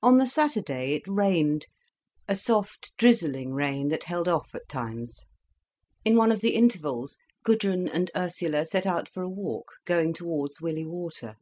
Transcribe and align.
On 0.00 0.18
the 0.18 0.28
Saturday 0.28 0.92
it 0.92 1.08
rained, 1.08 1.66
a 2.28 2.36
soft 2.36 2.92
drizzling 2.96 3.52
rain 3.52 3.88
that 3.88 4.04
held 4.04 4.28
off 4.28 4.54
at 4.54 4.68
times. 4.68 5.24
In 6.04 6.14
one 6.14 6.30
of 6.30 6.38
the 6.40 6.54
intervals 6.54 7.18
Gudrun 7.42 7.88
and 7.88 8.08
Ursula 8.14 8.64
set 8.64 8.86
out 8.86 9.08
for 9.08 9.24
a 9.24 9.28
walk, 9.28 9.66
going 9.84 10.12
towards 10.12 10.60
Willey 10.60 10.84
Water. 10.86 11.34